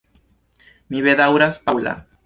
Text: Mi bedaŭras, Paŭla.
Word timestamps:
Mi 0.95 1.05
bedaŭras, 1.09 1.63
Paŭla. 1.69 1.99